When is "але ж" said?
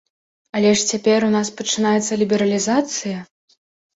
0.59-0.85